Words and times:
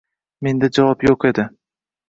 Menda 0.47 0.71
javob 0.79 1.07
yo`q 1.09 1.19
edi 1.33 1.49